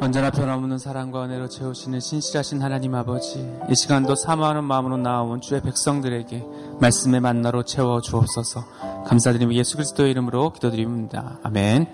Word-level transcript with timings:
언제나 0.00 0.30
변함없는 0.30 0.78
사랑과 0.78 1.24
은혜로 1.24 1.48
채우시는 1.48 1.98
신실하신 1.98 2.62
하나님 2.62 2.94
아버지, 2.94 3.44
이 3.68 3.74
시간도 3.74 4.14
사모하는 4.14 4.62
마음으로 4.62 4.96
나온 4.96 5.40
주의 5.40 5.60
백성들에게 5.60 6.44
말씀의 6.80 7.20
만나로 7.20 7.64
채워 7.64 8.00
주옵소서. 8.00 8.64
감사드리며 9.06 9.54
예수 9.56 9.74
그리스도의 9.74 10.12
이름으로 10.12 10.52
기도드립니다. 10.52 11.40
아멘. 11.42 11.88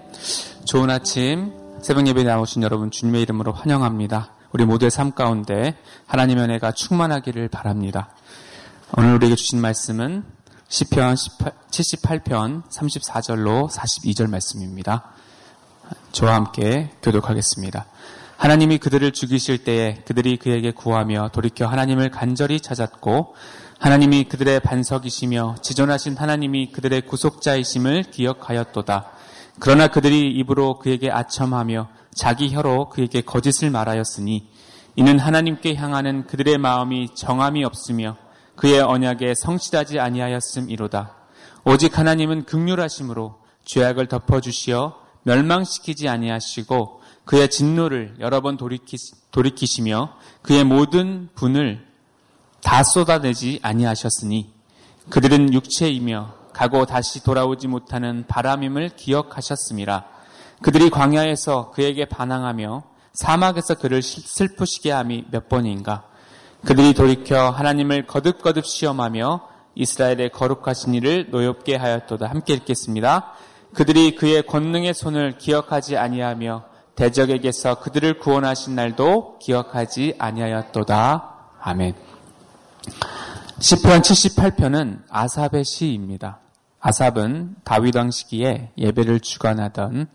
좋은 0.67 0.91
아침, 0.91 1.55
새벽 1.81 2.07
예배에 2.07 2.25
나오신 2.25 2.63
여러분 2.63 2.91
주님의 2.91 3.23
이름으로 3.23 3.53
환영합니다. 3.53 4.33
우리 4.53 4.67
모두의 4.67 4.91
삶 4.91 5.13
가운데 5.13 5.75
하나님의 6.07 6.45
은혜가 6.45 6.73
충만하기를 6.73 7.49
바랍니다. 7.49 8.11
오늘 8.99 9.15
우리에게 9.15 9.35
주신 9.35 9.63
말씀은 9.63 10.25
시편 10.69 11.15
78편 11.15 12.69
34절로 12.69 13.71
42절 13.71 14.29
말씀입니다. 14.29 15.11
저와 16.13 16.35
함께 16.35 16.91
교독하겠습니다. 17.03 17.87
하나님이 18.37 18.79
그들을 18.79 19.13
죽이실 19.13 19.65
때에 19.65 20.03
그들이 20.05 20.37
그에게 20.37 20.71
구하며 20.71 21.31
돌이켜 21.33 21.67
하나님을 21.67 22.11
간절히 22.11 22.61
찾았고 22.61 23.35
하나님이 23.79 24.25
그들의 24.25 24.61
반석이시며 24.61 25.57
지존하신 25.63 26.17
하나님이 26.17 26.73
그들의 26.73 27.03
구속자이심을 27.03 28.05
기억하였도다. 28.11 29.11
그러나 29.61 29.89
그들이 29.89 30.31
입으로 30.33 30.79
그에게 30.79 31.11
아첨하며 31.11 31.89
자기 32.15 32.51
혀로 32.55 32.89
그에게 32.89 33.21
거짓을 33.21 33.71
말하였으니 33.71 34.49
이는 34.97 35.19
하나님께 35.19 35.75
향하는 35.75 36.27
그들의 36.27 36.59
마음이 36.59 37.15
정함이 37.15 37.65
없으며 37.65 38.17
그의 38.57 38.81
언약에 38.81 39.35
성실하지 39.35 39.99
아니하였음이로다. 39.99 41.15
오직 41.65 41.99
하나님은 41.99 42.45
극률하심으로 42.45 43.37
죄악을 43.65 44.07
덮어주시어 44.07 45.04
멸망시키지 45.25 46.09
아니하시고 46.09 47.03
그의 47.25 47.51
진노를 47.51 48.17
여러 48.21 48.41
번 48.41 48.57
돌이키, 48.57 48.97
돌이키시며 49.31 50.15
그의 50.43 50.65
모든 50.65 51.29
분을 51.35 51.87
다 52.63 52.83
쏟아내지 52.83 53.61
아니하셨으니 53.63 54.53
그들은 55.11 55.53
육체이며 55.53 56.35
가고 56.53 56.87
다시 56.87 57.23
돌아오지 57.23 57.69
못하는 57.69 58.25
바람임을 58.27 58.91
기억하셨습니다. 58.97 60.07
그들이 60.63 60.89
광야에서 60.89 61.73
그에게 61.73 62.07
반항하며 62.07 62.85
사막에서 63.13 63.75
그를 63.75 64.03
슬프시게 64.03 64.91
함이 64.91 65.27
몇 65.31 65.49
번인가. 65.49 66.05
그들이 66.65 66.95
돌이켜 66.95 67.51
하나님을 67.51 68.07
거듭거듭 68.07 68.65
시험하며 68.65 69.49
이스라엘의 69.75 70.31
거룩하신 70.31 70.95
일을 70.95 71.29
노엽게 71.31 71.77
하였도다. 71.77 72.29
함께 72.29 72.55
읽겠습니다. 72.55 73.35
그들이 73.75 74.15
그의 74.15 74.47
권능의 74.47 74.95
손을 74.95 75.37
기억하지 75.37 75.97
아니하며 75.97 76.65
대적에게서 76.95 77.81
그들을 77.81 78.19
구원하신 78.21 78.77
날도 78.77 79.39
기억하지 79.41 80.15
아니하였도다. 80.19 81.35
아멘. 81.61 81.95
시편 83.59 84.03
78편은 84.03 85.03
아삽의 85.11 85.65
시입니다. 85.65 86.39
아삽은 86.81 87.57
다윗 87.65 87.97
왕 87.97 88.11
시기에 88.11 88.71
예배를 88.79 89.21
주관하던 89.21 90.07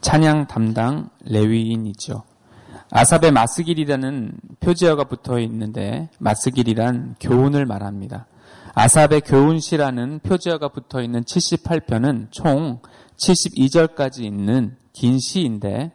찬양 0.00 0.48
담당 0.48 1.10
레위인이죠. 1.24 2.24
아삽의 2.90 3.32
마스길이라는 3.32 4.32
표지어가 4.60 5.04
붙어 5.04 5.38
있는데 5.40 6.08
마스길이란 6.18 7.16
교훈을 7.20 7.66
말합니다. 7.66 8.26
아삽의 8.78 9.22
교훈시라는 9.22 10.20
표지어가 10.20 10.68
붙어 10.68 11.00
있는 11.00 11.24
78편은 11.24 12.30
총 12.30 12.80
72절까지 13.16 14.22
있는 14.22 14.76
긴 14.92 15.18
시인데 15.18 15.92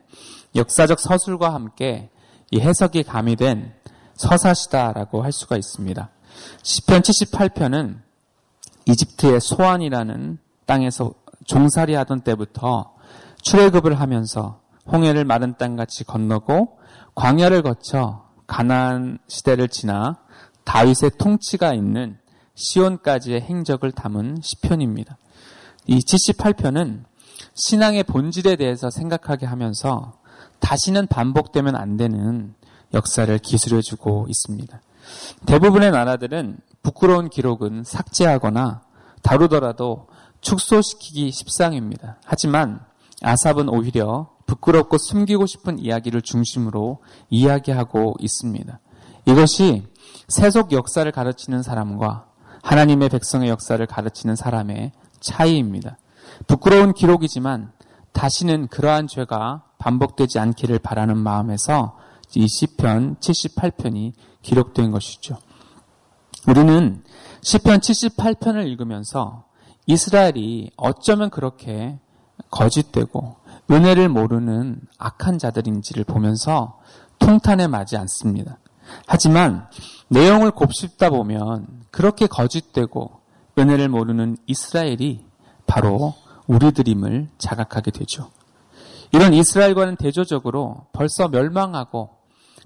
역사적 0.55 0.99
서술과 0.99 1.53
함께 1.53 2.09
이 2.49 2.59
해석이 2.59 3.03
가미된 3.03 3.71
서사시다라고 4.15 5.23
할 5.23 5.31
수가 5.31 5.57
있습니다. 5.57 6.09
시편 6.63 7.03
78편은 7.03 7.99
이집트의 8.87 9.41
소안이라는 9.41 10.39
땅에서 10.65 11.13
종살이 11.45 11.93
하던 11.93 12.21
때부터 12.21 12.95
출애굽을 13.43 13.99
하면서 13.99 14.59
홍해를 14.91 15.23
마른 15.23 15.55
땅같이 15.55 16.03
건너고 16.03 16.79
광야를 17.13 17.61
거쳐 17.61 18.25
가나안 18.47 19.19
시대를 19.27 19.67
지나 19.67 20.17
다윗의 20.63 21.11
통치가 21.19 21.75
있는 21.75 22.17
시온까지의 22.61 23.41
행적을 23.41 23.91
담은 23.91 24.37
시편입니다. 24.41 25.17
이 25.87 25.99
78편은 25.99 27.03
신앙의 27.53 28.03
본질에 28.03 28.55
대해서 28.55 28.89
생각하게 28.89 29.45
하면서 29.45 30.13
다시는 30.59 31.07
반복되면 31.07 31.75
안 31.75 31.97
되는 31.97 32.53
역사를 32.93 33.35
기술해주고 33.37 34.27
있습니다. 34.29 34.81
대부분의 35.45 35.91
나라들은 35.91 36.57
부끄러운 36.83 37.29
기록은 37.29 37.83
삭제하거나 37.83 38.83
다루더라도 39.21 40.07
축소시키기 40.41 41.31
십상입니다. 41.31 42.17
하지만 42.25 42.81
아삽은 43.21 43.69
오히려 43.69 44.29
부끄럽고 44.45 44.97
숨기고 44.97 45.45
싶은 45.45 45.79
이야기를 45.79 46.21
중심으로 46.21 46.99
이야기하고 47.29 48.15
있습니다. 48.19 48.79
이것이 49.25 49.87
세속 50.27 50.71
역사를 50.71 51.09
가르치는 51.11 51.61
사람과 51.61 52.30
하나님의 52.63 53.09
백성의 53.09 53.49
역사를 53.49 53.83
가르치는 53.85 54.35
사람의 54.35 54.91
차이입니다. 55.19 55.97
부끄러운 56.47 56.93
기록이지만 56.93 57.71
다시는 58.13 58.67
그러한 58.67 59.07
죄가 59.07 59.63
반복되지 59.77 60.39
않기를 60.39 60.79
바라는 60.79 61.17
마음에서 61.17 61.97
이 62.35 62.47
시편 62.47 63.17
78편이 63.17 64.13
기록된 64.41 64.91
것이죠. 64.91 65.37
우리는 66.47 67.03
시편 67.41 67.79
78편을 67.79 68.67
읽으면서 68.67 69.45
이스라엘이 69.85 70.71
어쩌면 70.77 71.29
그렇게 71.29 71.99
거짓되고 72.49 73.37
은혜를 73.69 74.09
모르는 74.09 74.81
악한 74.97 75.39
자들인지를 75.39 76.03
보면서 76.03 76.79
통탄에 77.19 77.67
맞지 77.67 77.97
않습니다. 77.97 78.57
하지만 79.07 79.67
내용을 80.09 80.51
곱씹다 80.51 81.09
보면 81.09 81.67
그렇게 81.91 82.27
거짓되고 82.27 83.21
은혜를 83.57 83.89
모르는 83.89 84.37
이스라엘이 84.47 85.25
바로 85.67 86.15
우리들임을 86.47 87.29
자각하게 87.37 87.91
되죠. 87.91 88.29
이런 89.11 89.33
이스라엘과는 89.33 89.97
대조적으로 89.97 90.85
벌써 90.93 91.27
멸망하고 91.27 92.09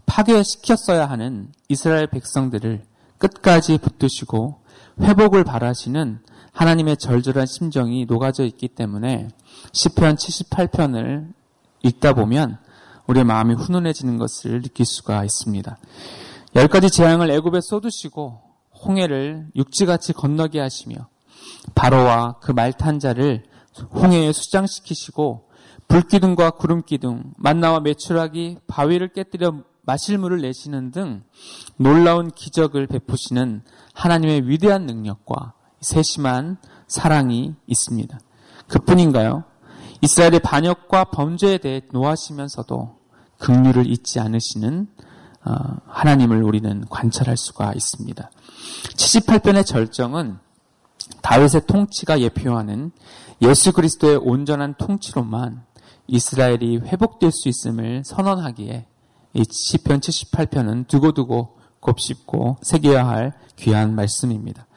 파괴시켰어야 0.05 1.09
하는 1.09 1.51
이스라엘 1.69 2.07
백성들을 2.07 2.83
끝까지 3.17 3.77
붙드시고 3.79 4.59
회복을 5.01 5.43
바라시는 5.43 6.19
하나님의 6.51 6.97
절절한 6.97 7.47
심정이 7.47 8.05
녹아져 8.05 8.45
있기 8.45 8.69
때문에 8.69 9.29
시편 9.73 10.15
78편을 10.15 11.33
읽다 11.83 12.13
보면 12.13 12.57
우리의 13.07 13.23
마음이 13.23 13.53
훈훈해지는 13.55 14.17
것을 14.17 14.61
느낄 14.61 14.85
수가 14.85 15.23
있습니다. 15.23 15.77
열 16.55 16.67
가지 16.67 16.89
재앙을 16.89 17.29
애굽에 17.31 17.59
쏟으시고 17.61 18.41
홍해를 18.85 19.47
육지같이 19.55 20.13
건너게 20.13 20.59
하시며 20.59 20.95
바로와 21.75 22.39
그 22.41 22.51
말탄 22.51 22.99
자를 22.99 23.43
홍해에 23.93 24.31
수장시키시고 24.31 25.49
불기둥과 25.87 26.51
구름기둥, 26.51 27.33
만나와 27.37 27.79
메추라기, 27.79 28.57
바위를 28.67 29.09
깨뜨려 29.13 29.63
마실 29.83 30.17
물을 30.17 30.41
내시는 30.41 30.91
등 30.91 31.23
놀라운 31.77 32.31
기적을 32.31 32.87
베푸시는 32.87 33.61
하나님의 33.93 34.49
위대한 34.49 34.85
능력과 34.85 35.53
세심한 35.81 36.57
사랑이 36.87 37.53
있습니다. 37.67 38.17
그뿐인가요? 38.67 39.43
이스라엘의 40.05 40.39
반역과 40.41 41.05
범죄에 41.05 41.57
대해 41.57 41.81
노하시면서도 41.91 42.95
긍휼을 43.39 43.89
잊지 43.89 44.19
않으시는 44.19 44.87
어, 45.45 45.51
하나님을 45.87 46.43
우리는 46.43 46.85
관찰할 46.89 47.37
수가 47.37 47.73
있습니다. 47.73 48.29
78편의 48.95 49.65
절정은 49.65 50.37
다윗의 51.23 51.61
통치가 51.65 52.19
예표하는 52.19 52.91
예수 53.41 53.73
그리스도의 53.73 54.17
온전한 54.17 54.75
통치로만 54.77 55.63
이스라엘이 56.07 56.77
회복될 56.77 57.31
수 57.31 57.49
있음을 57.49 58.03
선언하기에 58.05 58.85
이 59.33 59.43
시편 59.49 60.01
78편은 60.01 60.87
두고두고 60.87 61.57
곱씹고 61.79 62.57
새겨야 62.61 63.07
할 63.07 63.33
귀한 63.55 63.95
말씀입니다. 63.95 64.67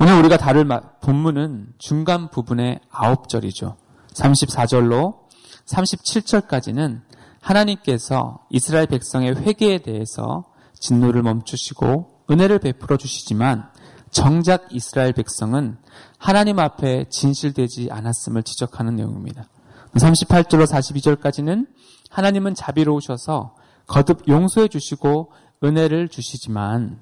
오늘 0.00 0.18
우리가 0.20 0.38
다룰 0.38 0.66
본문은 1.02 1.74
중간 1.76 2.30
부분의 2.30 2.80
아홉 2.90 3.28
절이죠. 3.28 3.76
34절로 4.14 5.20
37절까지는 5.66 7.02
하나님께서 7.40 8.40
이스라엘 8.50 8.86
백성의 8.86 9.36
회개에 9.36 9.78
대해서 9.78 10.44
진노를 10.78 11.22
멈추시고 11.22 12.24
은혜를 12.30 12.58
베풀어 12.58 12.96
주시지만 12.96 13.70
정작 14.10 14.68
이스라엘 14.70 15.12
백성은 15.12 15.78
하나님 16.18 16.58
앞에 16.58 17.06
진실되지 17.08 17.88
않았음을 17.90 18.42
지적하는 18.42 18.96
내용입니다. 18.96 19.48
38절로 19.94 20.66
42절까지는 20.66 21.66
하나님은 22.10 22.54
자비로우셔서 22.54 23.54
거듭 23.86 24.28
용서해 24.28 24.68
주시고 24.68 25.32
은혜를 25.62 26.08
주시지만 26.08 27.00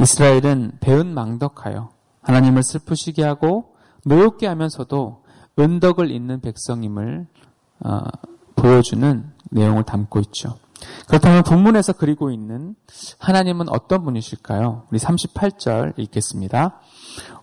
이스라엘은 0.00 0.78
배은 0.80 1.12
망덕하여 1.12 1.90
하나님을 2.22 2.62
슬프시게 2.62 3.22
하고 3.22 3.74
노엽게 4.04 4.46
하면서도 4.46 5.19
은덕을 5.60 6.10
잇는 6.10 6.40
백성임을 6.40 7.26
어, 7.80 8.00
보여주는 8.56 9.30
내용을 9.50 9.84
담고 9.84 10.20
있죠. 10.20 10.56
그렇다면 11.08 11.42
본문에서 11.42 11.92
그리고 11.94 12.30
있는 12.30 12.74
하나님은 13.18 13.68
어떤 13.68 14.04
분이실까요? 14.04 14.86
우리 14.90 14.98
38절 14.98 15.98
읽겠습니다. 15.98 16.80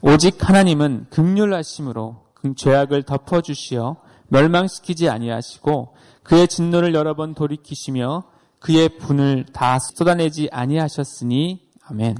오직 0.01 0.47
하나님은 0.47 1.07
극률하심으로 1.09 2.23
그 2.33 2.55
죄악을 2.55 3.03
덮어주시어 3.03 3.97
멸망시키지 4.29 5.09
아니하시고 5.09 5.95
그의 6.23 6.47
진노를 6.47 6.93
여러 6.93 7.15
번 7.15 7.33
돌이키시며 7.33 8.23
그의 8.59 8.97
분을 8.97 9.45
다 9.53 9.79
쏟아내지 9.79 10.49
아니하셨으니 10.51 11.61
아멘. 11.83 12.17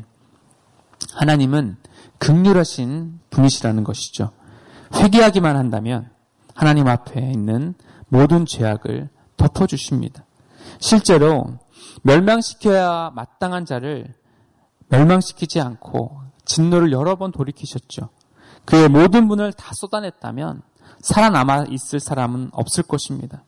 하나님은 1.14 1.78
극률하신 2.20 3.20
분이시라는 3.30 3.84
것이죠. 3.84 4.32
회개하기만 4.94 5.56
한다면 5.56 6.10
하나님 6.54 6.88
앞에 6.88 7.20
있는 7.32 7.76
모든 8.10 8.46
죄악을 8.46 9.10
덮어주십니다. 9.38 10.26
실제로 10.80 11.60
멸망시켜야 12.04 13.12
마땅한 13.16 13.66
자를 13.66 14.14
멸망시키지 14.90 15.60
않고 15.62 16.22
진노를 16.46 16.92
여러 16.92 17.16
번 17.16 17.32
돌이키셨죠. 17.32 18.10
그의 18.66 18.90
모든 18.90 19.28
분을 19.28 19.54
다 19.54 19.74
쏟아냈다면 19.74 20.62
살아남아 21.02 21.66
있을 21.70 22.00
사람은 22.00 22.50
없을 22.54 22.84
것입니다. 22.84 23.44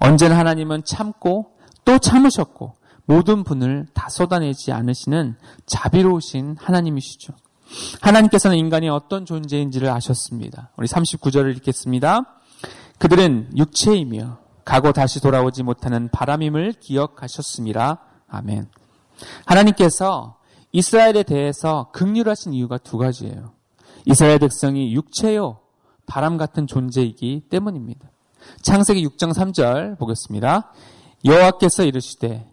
언제나 0.00 0.38
하나님은 0.38 0.84
참고 0.84 1.52
또 1.84 1.98
참으셨고 1.98 2.74
모든 3.04 3.42
분을 3.42 3.86
다 3.94 4.08
쏟아내지 4.08 4.72
않으시는 4.72 5.36
자비로우신 5.66 6.56
하나님이시죠. 6.58 7.34
하나님께서는 8.00 8.56
인간이 8.56 8.88
어떤 8.88 9.26
존재인지를 9.26 9.88
아셨습니다. 9.88 10.70
우리 10.76 10.86
39절을 10.86 11.56
읽겠습니다. 11.56 12.40
그들은 12.98 13.50
육체이며 13.56 14.38
가고 14.64 14.92
다시 14.92 15.20
돌아오지 15.20 15.62
못하는 15.62 16.08
바람임을 16.10 16.74
기억하셨습니다. 16.80 18.00
아멘. 18.28 18.68
하나님께서 19.46 20.38
이스라엘에 20.72 21.22
대해서 21.22 21.90
극률하신 21.92 22.52
이유가 22.52 22.76
두 22.78 22.98
가지예요. 22.98 23.52
이스라엘 24.04 24.38
백성이 24.38 24.94
육체요 24.94 25.60
바람 26.06 26.36
같은 26.36 26.66
존재이기 26.66 27.44
때문입니다. 27.50 28.10
창세기 28.62 29.06
6장 29.06 29.32
3절 29.32 29.98
보겠습니다. 29.98 30.72
여호와께서 31.24 31.84
이르시되 31.84 32.46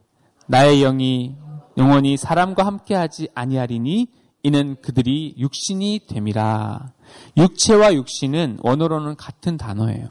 나의 0.47 0.81
영이 0.81 1.35
영원히 1.77 2.17
사람과 2.17 2.65
함께하지 2.65 3.29
아니하리니 3.35 4.07
이는 4.45 4.75
그들이 4.79 5.33
육신이 5.39 6.01
됨이라. 6.07 6.91
육체와 7.35 7.95
육신은 7.95 8.59
원어로는 8.61 9.15
같은 9.15 9.57
단어예요. 9.57 10.07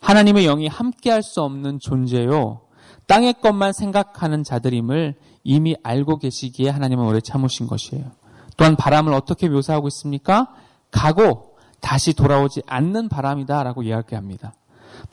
하나님의 0.00 0.46
영이 0.46 0.66
함께할 0.66 1.22
수 1.22 1.42
없는 1.42 1.78
존재요. 1.78 2.62
땅의 3.06 3.34
것만 3.40 3.72
생각하는 3.72 4.42
자들임을 4.42 5.14
이미 5.44 5.76
알고 5.84 6.18
계시기에 6.18 6.70
하나님은 6.70 7.04
오래 7.04 7.20
참으신 7.20 7.68
것이에요. 7.68 8.10
또한 8.56 8.74
바람을 8.74 9.12
어떻게 9.12 9.48
묘사하고 9.48 9.86
있습니까? 9.86 10.52
가고 10.90 11.56
다시 11.78 12.14
돌아오지 12.14 12.62
않는 12.66 13.08
바람이다라고 13.08 13.84
이야기합니다. 13.84 14.54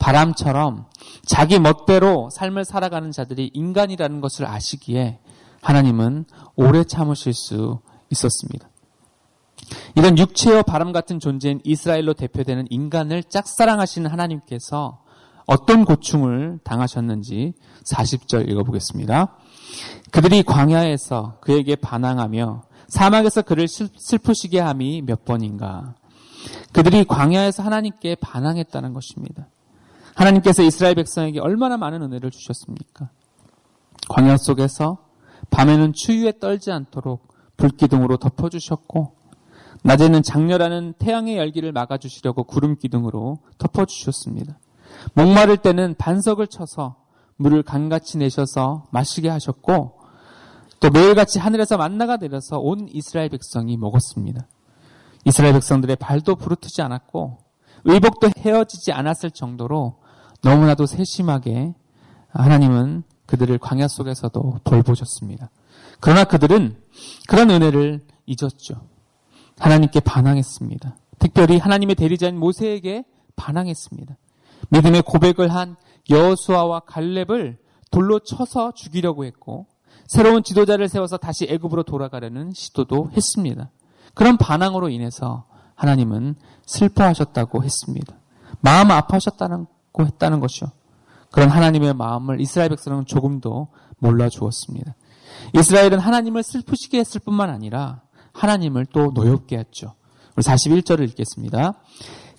바람처럼 0.00 0.86
자기 1.24 1.60
멋대로 1.60 2.30
삶을 2.30 2.64
살아가는 2.64 3.12
자들이 3.12 3.52
인간이라는 3.54 4.20
것을 4.20 4.44
아시기에 4.44 5.20
하나님은 5.62 6.24
오래 6.56 6.82
참으실 6.82 7.32
수 7.32 7.78
있었습니다. 8.10 8.68
이런 9.94 10.18
육체와 10.18 10.62
바람 10.62 10.92
같은 10.92 11.18
존재인 11.18 11.60
이스라엘로 11.64 12.14
대표되는 12.14 12.66
인간을 12.70 13.24
짝사랑하시는 13.24 14.10
하나님께서 14.10 15.02
어떤 15.46 15.84
고충을 15.84 16.58
당하셨는지 16.64 17.54
40절 17.84 18.48
읽어보겠습니다. 18.50 19.36
그들이 20.10 20.42
광야에서 20.42 21.38
그에게 21.40 21.76
반항하며 21.76 22.62
사막에서 22.88 23.42
그를 23.42 23.66
슬프시게 23.68 24.60
함이 24.60 25.02
몇 25.02 25.24
번인가. 25.24 25.94
그들이 26.72 27.04
광야에서 27.04 27.62
하나님께 27.62 28.16
반항했다는 28.16 28.92
것입니다. 28.92 29.48
하나님께서 30.14 30.62
이스라엘 30.62 30.94
백성에게 30.94 31.40
얼마나 31.40 31.76
많은 31.76 32.02
은혜를 32.02 32.30
주셨습니까? 32.30 33.10
광야 34.08 34.36
속에서 34.36 34.98
밤에는 35.50 35.92
추위에 35.92 36.38
떨지 36.38 36.70
않도록 36.70 37.35
불기둥으로 37.56 38.16
덮어주셨고 38.16 39.16
낮에는 39.82 40.22
장렬하는 40.22 40.94
태양의 40.98 41.36
열기를 41.36 41.72
막아주시려고 41.72 42.44
구름 42.44 42.76
기둥으로 42.76 43.38
덮어주셨습니다. 43.58 44.58
목마를 45.14 45.58
때는 45.58 45.94
반석을 45.96 46.48
쳐서 46.48 46.96
물을 47.36 47.62
강같이 47.62 48.18
내셔서 48.18 48.86
마시게 48.90 49.28
하셨고 49.28 50.00
또 50.80 50.90
매일같이 50.90 51.38
하늘에서 51.38 51.76
만나가 51.76 52.16
내려서 52.16 52.58
온 52.58 52.88
이스라엘 52.92 53.28
백성이 53.28 53.76
먹었습니다. 53.76 54.46
이스라엘 55.24 55.54
백성들의 55.54 55.96
발도 55.96 56.36
부르트지 56.36 56.82
않았고 56.82 57.38
의복도 57.84 58.30
헤어지지 58.36 58.92
않았을 58.92 59.30
정도로 59.30 59.98
너무나도 60.42 60.86
세심하게 60.86 61.74
하나님은 62.28 63.04
그들을 63.26 63.58
광야 63.58 63.88
속에서도 63.88 64.60
돌보셨습니다. 64.64 65.50
그러나 66.00 66.24
그들은 66.24 66.76
그런 67.28 67.50
은혜를 67.50 68.06
잊었죠. 68.26 68.88
하나님께 69.58 70.00
반항했습니다. 70.00 70.96
특별히 71.18 71.58
하나님의 71.58 71.94
대리자인 71.94 72.38
모세에게 72.38 73.04
반항했습니다. 73.36 74.16
믿음의 74.70 75.02
고백을 75.02 75.52
한 75.52 75.76
여호수아와 76.10 76.80
갈렙을 76.80 77.58
돌로 77.90 78.20
쳐서 78.20 78.72
죽이려고 78.72 79.24
했고 79.24 79.66
새로운 80.06 80.42
지도자를 80.42 80.88
세워서 80.88 81.16
다시 81.16 81.46
애굽으로 81.48 81.82
돌아가려는 81.82 82.52
시도도 82.52 83.10
했습니다. 83.16 83.70
그런 84.14 84.36
반항으로 84.36 84.88
인해서 84.88 85.46
하나님은 85.74 86.36
슬퍼하셨다고 86.66 87.64
했습니다. 87.64 88.14
마음 88.60 88.90
아파하셨다고 88.90 89.66
했다는 89.98 90.40
것이요. 90.40 90.70
그런 91.30 91.50
하나님의 91.50 91.94
마음을 91.94 92.40
이스라엘 92.40 92.70
백성은 92.70 93.06
조금도 93.06 93.68
몰라 93.98 94.28
주었습니다. 94.28 94.94
이스라엘은 95.54 95.98
하나님을 95.98 96.42
슬프시게 96.42 96.98
했을 96.98 97.20
뿐만 97.20 97.50
아니라 97.50 98.02
하나님을 98.32 98.86
또 98.86 99.10
노엽게 99.14 99.58
했죠. 99.58 99.94
우리 100.36 100.42
41절을 100.42 101.08
읽겠습니다. 101.10 101.74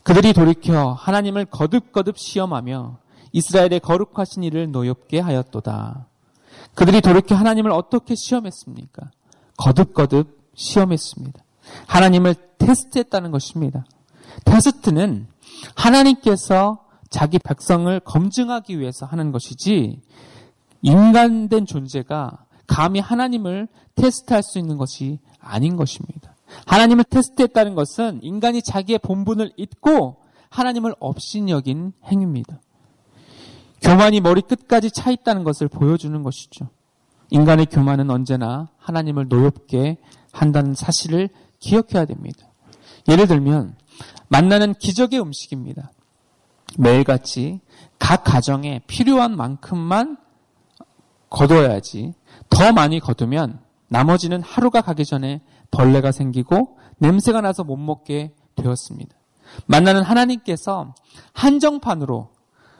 그들이 0.03 0.33
돌이켜 0.33 0.93
하나님을 0.93 1.45
거듭거듭 1.45 2.17
시험하며 2.17 2.99
이스라엘의 3.33 3.79
거룩하신 3.81 4.43
일을 4.43 4.71
노엽게 4.71 5.19
하였도다. 5.19 6.07
그들이 6.75 7.01
돌이켜 7.01 7.35
하나님을 7.35 7.71
어떻게 7.71 8.15
시험했습니까? 8.15 9.11
거듭거듭 9.57 10.51
시험했습니다. 10.55 11.39
하나님을 11.87 12.35
테스트했다는 12.57 13.31
것입니다. 13.31 13.85
테스트는 14.45 15.27
하나님께서 15.75 16.85
자기 17.09 17.39
백성을 17.39 17.99
검증하기 18.01 18.79
위해서 18.79 19.05
하는 19.05 19.31
것이지 19.31 20.01
인간된 20.81 21.65
존재가 21.65 22.45
감히 22.67 22.99
하나님을 22.99 23.67
테스트할 23.95 24.43
수 24.43 24.59
있는 24.59 24.77
것이 24.77 25.19
아닌 25.39 25.75
것입니다. 25.75 26.35
하나님을 26.65 27.05
테스트했다는 27.05 27.75
것은 27.75 28.19
인간이 28.21 28.61
자기의 28.61 28.99
본분을 28.99 29.53
잊고 29.57 30.17
하나님을 30.49 30.95
없인 30.99 31.49
여긴 31.49 31.93
행위입니다. 32.05 32.59
교만이 33.81 34.21
머리 34.21 34.41
끝까지 34.41 34.91
차 34.91 35.11
있다는 35.11 35.43
것을 35.43 35.67
보여주는 35.67 36.21
것이죠. 36.23 36.69
인간의 37.29 37.67
교만은 37.67 38.09
언제나 38.09 38.69
하나님을 38.77 39.27
노엽게 39.27 39.97
한다는 40.31 40.73
사실을 40.73 41.29
기억해야 41.59 42.05
됩니다. 42.05 42.47
예를 43.07 43.27
들면 43.27 43.75
만나는 44.29 44.73
기적의 44.75 45.19
음식입니다. 45.21 45.91
매일같이 46.77 47.59
각 47.99 48.23
가정에 48.23 48.81
필요한 48.87 49.35
만큼만 49.35 50.17
거둬야지 51.29 52.13
더 52.49 52.71
많이 52.71 52.99
거두면 52.99 53.59
나머지는 53.89 54.41
하루가 54.41 54.81
가기 54.81 55.05
전에 55.05 55.41
벌레가 55.71 56.11
생기고 56.11 56.77
냄새가 56.99 57.41
나서 57.41 57.63
못 57.63 57.77
먹게 57.77 58.33
되었습니다. 58.55 59.15
만나는 59.65 60.03
하나님께서 60.03 60.93
한정판으로 61.33 62.29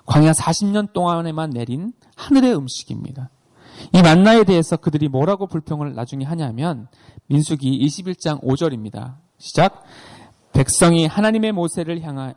광야 0.06 0.32
40년 0.32 0.94
동안에만 0.94 1.52
내린 1.52 1.94
하늘의 2.16 2.56
음식입니다. 2.56 3.30
이 3.94 4.02
만나에 4.02 4.44
대해서 4.44 4.76
그들이 4.76 5.08
뭐라고 5.08 5.48
불평을 5.48 5.94
나중에 5.94 6.26
하냐면 6.26 6.88
민수기 7.28 7.86
21장 7.86 8.42
5절입니다. 8.42 9.16
시작. 9.38 9.84
백성이 10.54 11.06
하나님의 11.06 11.52
모세를 11.52 12.02
향하 12.02 12.34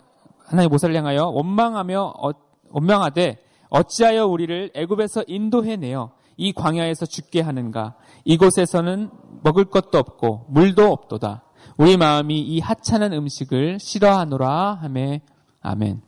하나님의 0.46 0.68
모세를 0.68 0.96
향하여 0.96 1.26
원망하며 1.26 2.14
어, 2.22 2.30
원망하되 2.70 3.38
어찌하여 3.70 4.26
우리를 4.26 4.72
애굽에서 4.74 5.24
인도해 5.26 5.76
내어 5.76 6.12
이 6.36 6.52
광야에서 6.52 7.06
죽게 7.06 7.40
하는가? 7.40 7.94
이곳에서는 8.24 9.10
먹을 9.42 9.64
것도 9.66 9.98
없고 9.98 10.46
물도 10.48 10.90
없도다. 10.90 11.44
우리 11.76 11.96
마음이 11.96 12.40
이 12.40 12.60
하찮은 12.60 13.12
음식을 13.12 13.78
싫어하노라 13.80 14.74
하매 14.74 15.22
아멘. 15.62 16.02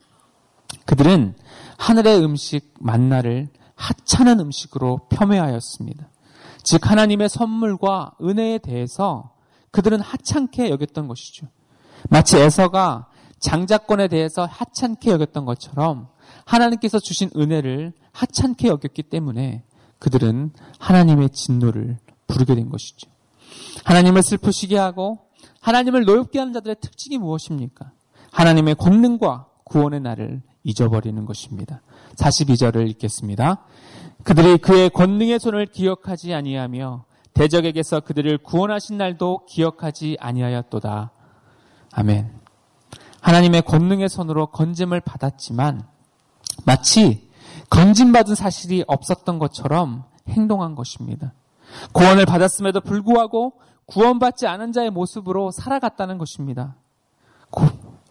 그들은 0.87 1.35
하늘의 1.79 2.25
음식 2.25 2.75
만나를 2.81 3.49
하찮은 3.75 4.41
음식으로 4.41 5.09
폄훼하였습니다. 5.09 6.09
즉 6.63 6.91
하나님의 6.91 7.29
선물과 7.29 8.13
은혜에 8.23 8.59
대해서 8.59 9.33
그들은 9.71 10.01
하찮게 10.01 10.71
여겼던 10.71 11.09
것이죠. 11.09 11.47
마치 12.09 12.39
에서가 12.39 13.09
장자권에 13.41 14.09
대해서 14.09 14.45
하찮게 14.45 15.11
여겼던 15.11 15.45
것처럼 15.45 16.09
하나님께서 16.45 16.99
주신 16.99 17.31
은혜를 17.37 17.93
하찮게 18.13 18.69
여겼기 18.69 19.03
때문에 19.05 19.65
그들은 19.99 20.53
하나님의 20.79 21.31
진노를 21.31 21.99
부르게 22.27 22.55
된 22.55 22.69
것이죠. 22.69 23.11
하나님을 23.85 24.23
슬프시게 24.23 24.77
하고 24.77 25.19
하나님을 25.61 26.05
노엽게 26.05 26.39
하는 26.39 26.53
자들의 26.53 26.77
특징이 26.81 27.19
무엇입니까? 27.19 27.93
하나님의 28.33 28.75
권능과 28.77 29.47
구원의 29.65 30.01
날을 30.01 30.43
잊어버리는 30.65 31.25
것입니다. 31.25 31.83
42절을 32.17 32.89
읽겠습니다. 32.91 33.65
그들이 34.25 34.59
그의 34.59 34.91
권능의 34.91 35.39
손을 35.41 35.67
기억하지 35.67 36.35
아니하며 36.35 37.05
대적에게서 37.35 38.01
그들을 38.01 38.39
구원하신 38.39 38.99
날도 38.99 39.47
기억하지 39.47 40.17
아니하였도다. 40.21 41.11
아멘. 41.93 42.31
하나님의 43.21 43.63
권능의 43.63 44.09
손으로 44.09 44.47
건짐을 44.49 45.01
받았지만 45.01 45.87
마치 46.65 47.29
건짐받은 47.71 48.35
사실이 48.35 48.85
없었던 48.87 49.39
것처럼 49.39 50.05
행동한 50.29 50.75
것입니다. 50.75 51.33
구원을 51.93 52.27
받았음에도 52.27 52.81
불구하고 52.81 53.55
구원받지 53.87 54.47
않은 54.47 54.73
자의 54.73 54.91
모습으로 54.91 55.51
살아갔다는 55.51 56.19
것입니다. 56.19 56.77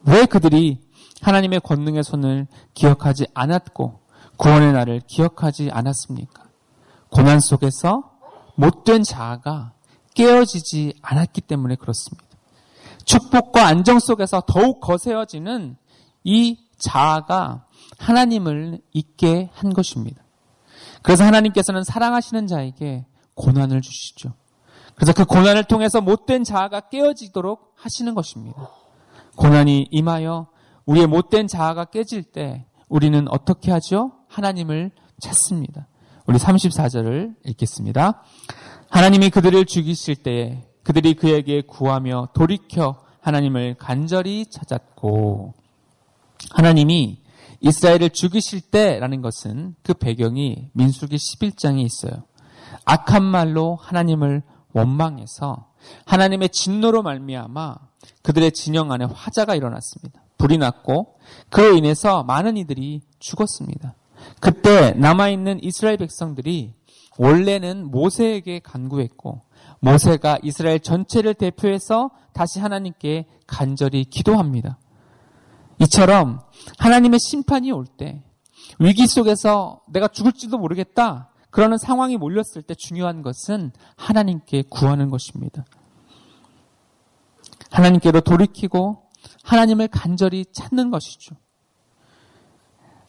왜 0.05 0.25
그들이 0.25 0.81
하나님의 1.21 1.59
권능의 1.61 2.03
손을 2.03 2.47
기억하지 2.73 3.27
않았고 3.33 3.99
구원의 4.37 4.73
날을 4.73 5.01
기억하지 5.05 5.69
않았습니까? 5.71 6.43
고난 7.09 7.39
속에서 7.39 8.11
못된 8.55 9.03
자아가 9.03 9.73
깨어지지 10.15 10.95
않았기 11.01 11.41
때문에 11.41 11.75
그렇습니다. 11.75 12.25
축복과 13.05 13.65
안정 13.67 13.99
속에서 13.99 14.41
더욱 14.47 14.79
거세어지는 14.81 15.77
이 16.23 16.57
자아가 16.81 17.65
하나님을 17.97 18.81
잊게 18.91 19.49
한 19.53 19.73
것입니다. 19.73 20.23
그래서 21.01 21.23
하나님께서는 21.23 21.83
사랑하시는 21.83 22.47
자에게 22.47 23.05
고난을 23.35 23.81
주시죠. 23.81 24.33
그래서 24.95 25.13
그 25.13 25.25
고난을 25.25 25.63
통해서 25.63 26.01
못된 26.01 26.43
자아가 26.43 26.81
깨어지도록 26.81 27.73
하시는 27.75 28.13
것입니다. 28.13 28.69
고난이 29.35 29.87
임하여 29.91 30.47
우리의 30.85 31.07
못된 31.07 31.47
자아가 31.47 31.85
깨질 31.85 32.23
때 32.23 32.65
우리는 32.89 33.25
어떻게 33.29 33.71
하죠? 33.71 34.11
하나님을 34.27 34.91
찾습니다. 35.21 35.87
우리 36.27 36.37
34절을 36.37 37.35
읽겠습니다. 37.45 38.23
하나님이 38.89 39.29
그들을 39.29 39.65
죽이실 39.65 40.17
때에 40.17 40.63
그들이 40.83 41.13
그에게 41.13 41.61
구하며 41.61 42.29
돌이켜 42.33 42.99
하나님을 43.21 43.75
간절히 43.75 44.45
찾았고 44.47 45.53
하나님이 46.53 47.21
이스라엘을 47.61 48.09
죽이실 48.09 48.61
때라는 48.61 49.21
것은 49.21 49.75
그 49.83 49.93
배경이 49.93 50.69
민수기 50.73 51.15
11장에 51.15 51.83
있어요. 51.83 52.23
악한 52.85 53.23
말로 53.23 53.75
하나님을 53.75 54.41
원망해서 54.73 55.67
하나님의 56.05 56.49
진노로 56.49 57.03
말미암아 57.03 57.75
그들의 58.23 58.51
진영 58.53 58.91
안에 58.91 59.05
화자가 59.05 59.55
일어났습니다. 59.55 60.21
불이 60.37 60.57
났고 60.57 61.17
그로 61.49 61.75
인해서 61.75 62.23
많은 62.23 62.57
이들이 62.57 63.01
죽었습니다. 63.19 63.95
그때 64.39 64.91
남아있는 64.91 65.63
이스라엘 65.63 65.97
백성들이 65.97 66.73
원래는 67.17 67.91
모세에게 67.91 68.59
간구했고 68.59 69.41
모세가 69.79 70.39
이스라엘 70.43 70.79
전체를 70.79 71.33
대표해서 71.35 72.11
다시 72.33 72.59
하나님께 72.59 73.25
간절히 73.45 74.05
기도합니다. 74.05 74.77
이처럼 75.81 76.41
하나님의 76.77 77.19
심판이 77.19 77.71
올 77.71 77.85
때 77.85 78.23
위기 78.79 79.07
속에서 79.07 79.81
내가 79.89 80.07
죽을지도 80.07 80.57
모르겠다. 80.57 81.29
그러는 81.49 81.77
상황이 81.77 82.17
몰렸을 82.17 82.61
때 82.65 82.73
중요한 82.73 83.21
것은 83.21 83.71
하나님께 83.97 84.63
구하는 84.69 85.09
것입니다. 85.09 85.65
하나님께로 87.71 88.21
돌이키고 88.21 89.09
하나님을 89.43 89.87
간절히 89.89 90.45
찾는 90.51 90.91
것이죠. 90.91 91.35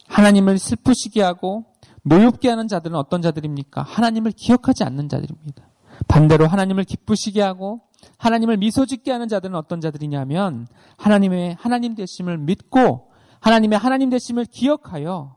하나님을 0.07 0.59
슬프시게 0.59 1.21
하고 1.21 1.65
노엽게 2.03 2.49
하는 2.49 2.67
자들은 2.67 2.95
어떤 2.97 3.21
자들입니까? 3.21 3.81
하나님을 3.81 4.31
기억하지 4.31 4.83
않는 4.83 5.09
자들입니다. 5.09 5.63
반대로 6.07 6.47
하나님을 6.47 6.83
기쁘시게 6.83 7.41
하고 7.41 7.81
하나님을 8.17 8.57
미소 8.57 8.85
짓게 8.85 9.11
하는 9.11 9.27
자들은 9.27 9.55
어떤 9.55 9.81
자들이냐면 9.81 10.67
하나님의 10.97 11.57
하나님 11.59 11.95
되심을 11.95 12.37
믿고 12.37 13.11
하나님의 13.39 13.77
하나님 13.77 14.09
되심을 14.09 14.45
기억하여 14.45 15.35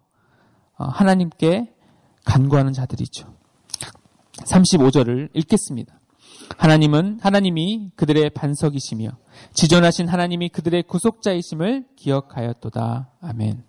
어, 0.79 0.85
하나님께 0.85 1.75
간구하는 2.25 2.73
자들이죠. 2.73 3.35
35절을 4.45 5.31
읽겠습니다. 5.35 5.99
하나님은 6.59 7.19
하나님이 7.23 7.91
그들의 7.97 8.31
반석이시며 8.31 9.11
지존하신 9.53 10.09
하나님이 10.09 10.51
그들의 10.51 10.85
구속자이심을 10.85 11.87
기억하였도다. 11.97 13.11
아멘. 13.21 13.65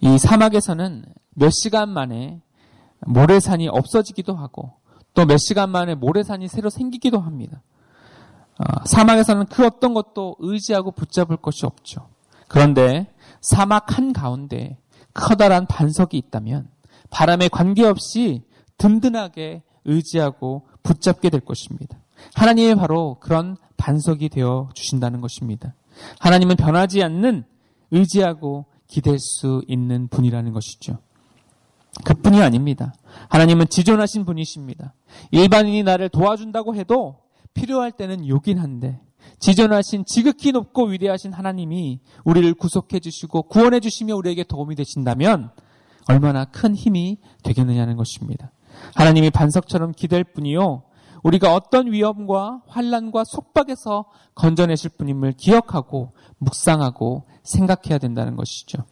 이 0.00 0.18
사막에서는 0.18 1.04
몇 1.34 1.50
시간 1.50 1.88
만에 1.88 2.40
모래산이 3.06 3.68
없어지기도 3.68 4.34
하고 4.34 4.74
또 5.14 5.24
몇 5.26 5.36
시간 5.38 5.70
만에 5.70 5.94
모래산이 5.94 6.48
새로 6.48 6.70
생기기도 6.70 7.20
합니다. 7.20 7.62
어, 8.58 8.84
사막에서는 8.84 9.46
그 9.46 9.66
어떤 9.66 9.94
것도 9.94 10.36
의지하고 10.38 10.92
붙잡을 10.92 11.36
것이 11.36 11.66
없죠. 11.66 12.08
그런데 12.48 13.12
사막 13.40 13.96
한 13.96 14.12
가운데 14.12 14.78
커다란 15.14 15.66
반석이 15.66 16.16
있다면 16.16 16.68
바람에 17.10 17.48
관계없이 17.48 18.42
든든하게 18.78 19.62
의지하고 19.84 20.66
붙잡게 20.82 21.30
될 21.30 21.40
것입니다. 21.40 21.98
하나님이 22.34 22.74
바로 22.74 23.16
그런 23.20 23.56
반석이 23.76 24.28
되어 24.28 24.68
주신다는 24.74 25.20
것입니다. 25.20 25.74
하나님은 26.20 26.56
변하지 26.56 27.02
않는 27.02 27.44
의지하고 27.90 28.66
기댈 28.86 29.18
수 29.18 29.62
있는 29.66 30.08
분이라는 30.08 30.52
것이죠. 30.52 30.98
그뿐이 32.04 32.40
아닙니다. 32.40 32.94
하나님은 33.28 33.68
지존하신 33.68 34.24
분이십니다. 34.24 34.94
일반인이 35.30 35.82
나를 35.82 36.08
도와준다고 36.08 36.74
해도 36.74 37.18
필요할 37.54 37.92
때는 37.92 38.26
요긴 38.26 38.58
한데 38.58 39.00
지존하신 39.38 40.04
지극히 40.06 40.52
높고 40.52 40.84
위대하신 40.84 41.32
하나님이 41.32 42.00
우리를 42.24 42.52
구속해 42.54 42.98
주시고 43.00 43.42
구원해 43.44 43.80
주시며 43.80 44.16
우리에게 44.16 44.44
도움이 44.44 44.74
되신다면 44.74 45.50
얼마나 46.08 46.44
큰 46.44 46.74
힘이 46.74 47.18
되겠느냐는 47.42 47.96
것입니다. 47.96 48.52
하나님이 48.94 49.30
반석처럼 49.30 49.92
기댈 49.92 50.24
뿐이요 50.24 50.84
우리가 51.22 51.54
어떤 51.54 51.92
위험과 51.92 52.62
환란과 52.66 53.24
속박에서 53.24 54.06
건져내실 54.34 54.90
분임을 54.98 55.32
기억하고 55.32 56.12
묵상하고 56.38 57.24
생각해야 57.44 57.98
된다는 57.98 58.34
것이죠. 58.34 58.84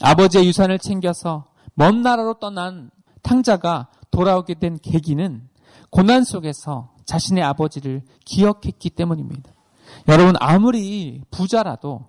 아버지의 0.00 0.46
유산을 0.46 0.78
챙겨서 0.78 1.44
먼 1.76 2.02
나라로 2.02 2.34
떠난 2.34 2.90
탕자가 3.22 3.88
돌아오게 4.10 4.54
된 4.54 4.78
계기는 4.78 5.48
고난 5.90 6.24
속에서 6.24 6.94
자신의 7.04 7.44
아버지를 7.44 8.02
기억했기 8.24 8.90
때문입니다. 8.90 9.52
여러분 10.08 10.34
아무리 10.40 11.22
부자라도 11.30 12.08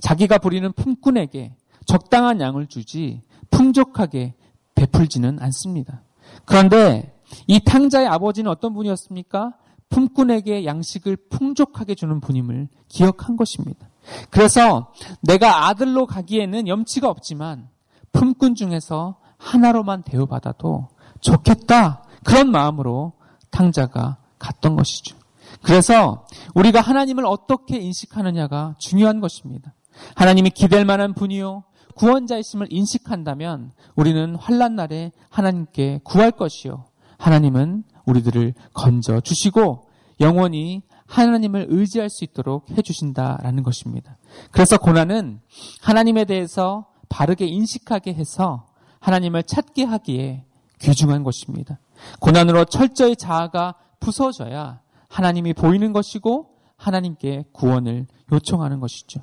자기가 0.00 0.38
부리는 0.38 0.70
품꾼에게 0.72 1.56
적당한 1.86 2.40
양을 2.40 2.66
주지 2.66 3.22
풍족하게 3.50 4.34
베풀지는 4.74 5.38
않습니다. 5.40 6.02
그런데 6.44 7.14
이 7.46 7.60
탕자의 7.60 8.06
아버지는 8.06 8.50
어떤 8.50 8.74
분이었습니까? 8.74 9.54
품꾼에게 9.88 10.66
양식을 10.66 11.16
풍족하게 11.30 11.94
주는 11.94 12.20
분임을 12.20 12.68
기억한 12.88 13.36
것입니다. 13.36 13.88
그래서 14.30 14.92
내가 15.22 15.68
아들로 15.68 16.06
가기에는 16.06 16.68
염치가 16.68 17.08
없지만 17.08 17.68
품꾼 18.16 18.54
중에서 18.54 19.18
하나로만 19.36 20.02
대우받아도 20.02 20.88
좋겠다. 21.20 22.02
그런 22.24 22.50
마음으로 22.50 23.12
탕자가 23.50 24.16
갔던 24.38 24.76
것이죠. 24.76 25.16
그래서 25.62 26.26
우리가 26.54 26.80
하나님을 26.80 27.24
어떻게 27.26 27.78
인식하느냐가 27.78 28.74
중요한 28.78 29.20
것입니다. 29.20 29.74
하나님이 30.14 30.50
기댈 30.50 30.84
만한 30.84 31.14
분이요. 31.14 31.64
구원자이심을 31.94 32.68
인식한다면 32.70 33.72
우리는 33.94 34.34
환란 34.36 34.76
날에 34.76 35.12
하나님께 35.30 36.00
구할 36.04 36.30
것이요. 36.30 36.84
하나님은 37.18 37.84
우리들을 38.04 38.54
건져 38.74 39.20
주시고 39.20 39.88
영원히 40.20 40.82
하나님을 41.06 41.66
의지할 41.70 42.10
수 42.10 42.24
있도록 42.24 42.70
해 42.70 42.82
주신다라는 42.82 43.62
것입니다. 43.62 44.18
그래서 44.50 44.76
고난은 44.76 45.40
하나님에 45.80 46.24
대해서 46.24 46.86
바르게 47.08 47.46
인식하게 47.46 48.14
해서 48.14 48.66
하나님을 49.00 49.42
찾게 49.44 49.84
하기에 49.84 50.44
귀중한 50.80 51.22
것입니다. 51.22 51.78
고난으로 52.20 52.64
철저히 52.66 53.16
자아가 53.16 53.74
부서져야 54.00 54.80
하나님이 55.08 55.54
보이는 55.54 55.92
것이고 55.92 56.50
하나님께 56.76 57.44
구원을 57.52 58.06
요청하는 58.32 58.80
것이죠. 58.80 59.20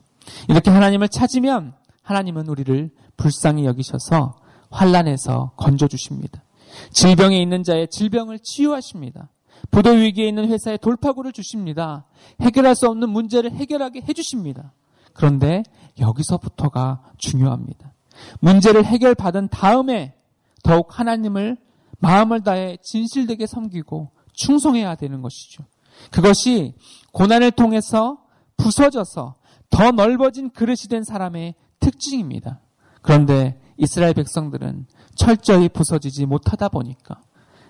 이렇게 0.48 0.72
하나님을 0.72 1.10
찾으면 1.10 1.74
하나님은 2.02 2.48
우리를 2.48 2.92
불쌍히 3.18 3.66
여기셔서 3.66 4.36
환란에서 4.72 5.52
건져 5.56 5.88
주십니다. 5.88 6.44
질병에 6.92 7.40
있는 7.42 7.64
자의 7.64 7.88
질병을 7.88 8.40
치유하십니다. 8.40 9.30
부도 9.72 9.92
위기에 9.92 10.28
있는 10.28 10.50
회사에 10.50 10.78
돌파구를 10.78 11.32
주십니다. 11.32 12.06
해결할 12.42 12.76
수 12.76 12.88
없는 12.88 13.10
문제를 13.10 13.52
해결하게 13.52 14.02
해 14.02 14.14
주십니다. 14.14 14.74
그런데 15.14 15.64
여기서부터가 16.00 17.04
중요합니다. 17.18 17.94
문제를 18.40 18.86
해결받은 18.86 19.50
다음에 19.50 20.16
더욱 20.64 21.00
하나님을 21.00 21.58
마음을 22.00 22.42
다해 22.42 22.78
진실되게 22.82 23.48
섬기고 23.48 24.12
충성해야 24.34 24.96
되는 24.96 25.22
것이죠. 25.22 25.64
그것이 26.12 26.76
고난을 27.12 27.52
통해서 27.52 28.18
부서져서 28.58 29.36
더 29.70 29.92
넓어진 29.92 30.50
그릇이 30.50 30.88
된 30.90 31.04
사람의 31.04 31.56
특징입니다. 31.80 32.60
그런데 33.02 33.60
이스라엘 33.78 34.14
백성들은 34.14 34.88
철저히 35.16 35.70
부서지지 35.70 36.26
못하다 36.26 36.70
보니까 36.70 37.22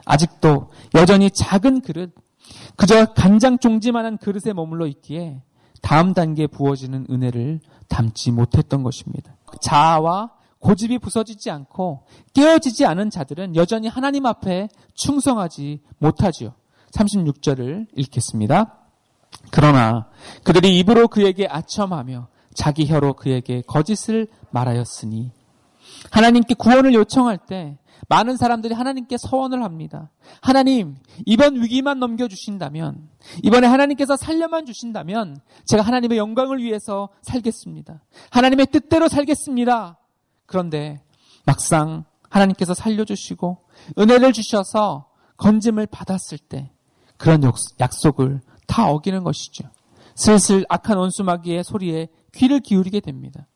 아직도 0.06 0.72
여전히 0.96 1.32
작은 1.32 1.82
그릇, 1.82 2.14
그저 2.76 3.06
간장 3.14 3.60
종지만한 3.60 4.18
그릇에 4.18 4.54
머물러 4.54 4.88
있기에 4.88 5.42
다음 5.84 6.14
단계에 6.14 6.48
부어지는 6.48 7.08
은혜를 7.10 7.60
담지 7.90 8.32
못했던 8.32 8.82
것입니다. 8.82 9.36
자아와 9.62 10.32
고집이 10.60 10.98
부서지지 11.00 11.52
않고 11.52 12.06
깨어지지 12.34 12.86
않은 12.86 13.10
자들은 13.10 13.58
여전히 13.58 13.90
하나님 13.90 14.26
앞에 14.26 14.70
충성하지 14.96 15.82
못하지요. 16.00 16.54
36절을 16.92 17.88
읽겠습니다. 17.98 18.78
그러나 19.52 20.08
그들이 20.44 20.80
입으로 20.80 21.10
그에게 21.10 21.48
아첨하며 21.48 22.28
자기 22.54 22.88
혀로 22.88 23.16
그에게 23.16 23.62
거짓을 23.68 24.28
말하였으니 24.52 25.32
하나님께 26.12 26.56
구원을 26.56 26.94
요청할 26.94 27.38
때 27.38 27.78
많은 28.10 28.38
사람들이 28.38 28.74
하나님께 28.74 29.18
서원을 29.18 29.64
합니다. 29.64 30.10
하나님, 30.42 30.98
이번 31.26 31.56
위기만 31.62 32.00
넘겨주신다면, 32.00 33.10
이번에 33.44 33.68
하나님께서 33.68 34.18
살려만 34.18 34.66
주신다면, 34.66 35.38
제가 35.66 35.84
하나님의 35.84 36.18
영광을 36.18 36.60
위해서 36.60 37.10
살겠습니다. 37.22 38.02
하나님의 38.30 38.68
뜻대로 38.68 39.08
살겠습니다. 39.08 39.98
그런데 40.46 41.02
막상 41.46 42.04
하나님께서 42.30 42.74
살려주시고, 42.74 43.58
은혜를 43.98 44.34
주셔서 44.34 45.10
건짐을 45.38 45.88
받았을 45.88 46.38
때, 46.38 46.72
그런 47.18 47.42
약속을 47.80 48.42
다 48.68 48.90
어기는 48.90 49.24
것이죠. 49.24 49.70
슬슬 50.16 50.66
악한 50.70 50.98
원수마귀의 50.98 51.64
소리에 51.64 52.08
귀를 52.34 52.60
기울이게 52.60 53.00
됩니다. 53.00 53.48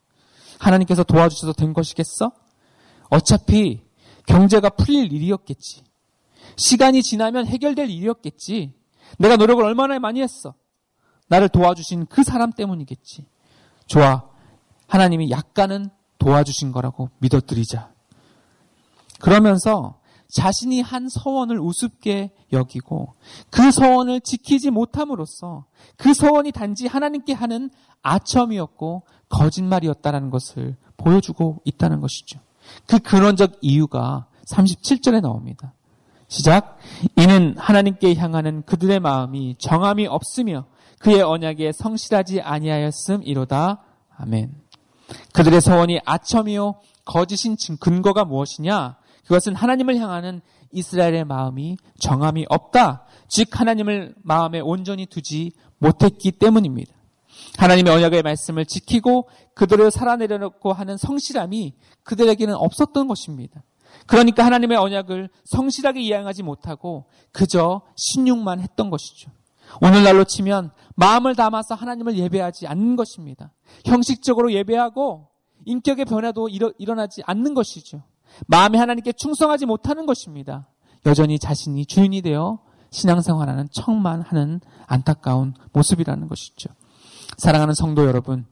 하나님께서 0.58 1.04
도와주셔서 1.04 1.52
된 1.52 1.72
것이겠어? 1.72 2.32
어차피 3.10 3.82
경제가 4.26 4.70
풀릴 4.70 5.12
일이었겠지. 5.12 5.84
시간이 6.56 7.02
지나면 7.02 7.46
해결될 7.46 7.88
일이었겠지. 7.90 8.74
내가 9.18 9.36
노력을 9.36 9.64
얼마나 9.64 9.98
많이 9.98 10.20
했어. 10.20 10.54
나를 11.28 11.48
도와주신 11.48 12.06
그 12.06 12.22
사람 12.22 12.52
때문이겠지. 12.52 13.26
좋아. 13.86 14.28
하나님이 14.86 15.30
약간은 15.30 15.90
도와주신 16.18 16.72
거라고 16.72 17.10
믿어드리자. 17.18 17.92
그러면서 19.20 19.97
자신이 20.30 20.82
한 20.82 21.08
서원을 21.08 21.58
우습게 21.58 22.32
여기고 22.52 23.14
그 23.50 23.70
서원을 23.70 24.20
지키지 24.20 24.70
못함으로써 24.70 25.64
그 25.96 26.12
서원이 26.12 26.52
단지 26.52 26.86
하나님께 26.86 27.32
하는 27.32 27.70
아첨이었고 28.02 29.02
거짓말이었다는 29.28 30.30
것을 30.30 30.76
보여주고 30.96 31.62
있다는 31.64 32.00
것이죠. 32.00 32.40
그 32.86 32.98
근원적 32.98 33.58
이유가 33.62 34.26
37절에 34.46 35.20
나옵니다. 35.22 35.72
시작. 36.28 36.78
이는 37.16 37.54
하나님께 37.56 38.14
향하는 38.14 38.62
그들의 38.62 39.00
마음이 39.00 39.56
정함이 39.58 40.06
없으며 40.06 40.66
그의 40.98 41.22
언약에 41.22 41.72
성실하지 41.72 42.42
아니하였음 42.42 43.22
이로다. 43.24 43.82
아멘. 44.16 44.54
그들의 45.32 45.60
서원이 45.62 46.00
아첨이요 46.04 46.74
거짓인 47.06 47.56
근거가 47.80 48.26
무엇이냐? 48.26 48.96
그것은 49.28 49.54
하나님을 49.54 49.98
향하는 49.98 50.40
이스라엘의 50.72 51.26
마음이 51.26 51.76
정함이 52.00 52.46
없다. 52.48 53.04
즉 53.28 53.60
하나님을 53.60 54.14
마음에 54.22 54.58
온전히 54.58 55.04
두지 55.04 55.52
못했기 55.76 56.32
때문입니다. 56.32 56.94
하나님의 57.58 57.92
언약의 57.92 58.22
말씀을 58.22 58.64
지키고 58.64 59.28
그들을 59.54 59.90
살아내려놓고 59.90 60.72
하는 60.72 60.96
성실함이 60.96 61.74
그들에게는 62.04 62.54
없었던 62.54 63.06
것입니다. 63.06 63.62
그러니까 64.06 64.46
하나님의 64.46 64.78
언약을 64.78 65.28
성실하게 65.44 66.00
이행하지 66.00 66.42
못하고 66.42 67.04
그저 67.30 67.82
신용만 67.96 68.60
했던 68.60 68.88
것이죠. 68.88 69.30
오늘날로 69.82 70.24
치면 70.24 70.70
마음을 70.96 71.36
담아서 71.36 71.74
하나님을 71.74 72.16
예배하지 72.16 72.66
않는 72.66 72.96
것입니다. 72.96 73.52
형식적으로 73.84 74.52
예배하고 74.52 75.28
인격의 75.66 76.06
변화도 76.06 76.48
일어, 76.48 76.72
일어나지 76.78 77.22
않는 77.26 77.52
것이죠. 77.52 78.02
마음에 78.46 78.78
하나님께 78.78 79.12
충성하지 79.12 79.66
못하는 79.66 80.06
것입니다. 80.06 80.68
여전히 81.06 81.38
자신이 81.38 81.86
주인이 81.86 82.22
되어 82.22 82.58
신앙생활 82.90 83.48
하는 83.48 83.68
척만 83.72 84.22
하는 84.22 84.60
안타까운 84.86 85.54
모습이라는 85.72 86.28
것이죠. 86.28 86.70
사랑하는 87.36 87.74
성도 87.74 88.06
여러분, 88.06 88.46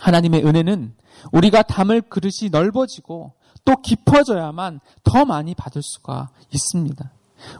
하나님의 0.00 0.44
은혜는 0.44 0.94
우리가 1.32 1.62
담을 1.62 2.00
그릇이 2.02 2.50
넓어지고 2.50 3.34
또 3.64 3.76
깊어져야만 3.76 4.80
더 5.04 5.24
많이 5.24 5.54
받을 5.54 5.82
수가 5.82 6.30
있습니다. 6.52 7.10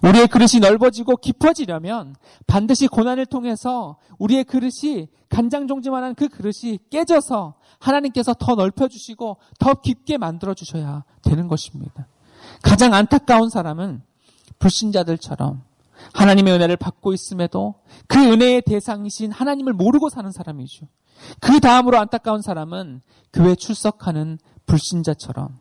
우리의 0.02 0.28
그릇이 0.28 0.60
넓어지고 0.60 1.16
깊어지려면 1.16 2.14
반드시 2.46 2.88
고난을 2.88 3.26
통해서 3.26 3.98
우리의 4.18 4.44
그릇이 4.44 5.08
간장 5.28 5.66
종지만한 5.66 6.14
그 6.14 6.28
그릇이 6.28 6.78
깨져서 6.90 7.54
하나님께서 7.78 8.34
더 8.34 8.54
넓혀주시고 8.54 9.38
더 9.58 9.74
깊게 9.74 10.18
만들어주셔야 10.18 11.04
되는 11.22 11.48
것입니다. 11.48 12.06
가장 12.62 12.94
안타까운 12.94 13.48
사람은 13.48 14.02
불신자들처럼 14.58 15.62
하나님의 16.14 16.54
은혜를 16.54 16.76
받고 16.76 17.12
있음에도 17.12 17.74
그 18.06 18.18
은혜의 18.18 18.62
대상이신 18.62 19.32
하나님을 19.32 19.72
모르고 19.72 20.08
사는 20.10 20.30
사람이죠. 20.30 20.86
그 21.40 21.60
다음으로 21.60 21.98
안타까운 21.98 22.42
사람은 22.42 23.00
교회 23.32 23.54
출석하는 23.54 24.38
불신자처럼 24.66 25.58